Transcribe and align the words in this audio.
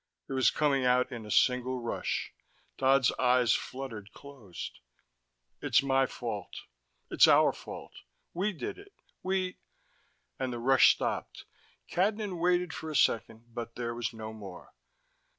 It 0.27 0.33
was 0.33 0.49
coming 0.49 0.83
out 0.83 1.11
in 1.11 1.27
a 1.27 1.29
single 1.29 1.79
rush: 1.79 2.33
Dodd's 2.77 3.11
eyes 3.19 3.53
fluttered 3.53 4.11
closed. 4.13 4.79
"It's 5.61 5.83
my 5.83 6.07
fault. 6.07 6.61
It's 7.11 7.27
our 7.27 7.53
fault. 7.53 7.93
We 8.33 8.51
did 8.51 8.79
it. 8.79 8.93
We...." 9.21 9.59
And 10.39 10.51
the 10.51 10.57
rush 10.57 10.91
stopped. 10.95 11.45
Cadnan 11.87 12.39
waited 12.39 12.73
for 12.73 12.89
a 12.89 12.95
second, 12.95 13.53
but 13.53 13.75
there 13.75 13.93
was 13.93 14.11
no 14.11 14.33
more. 14.33 14.73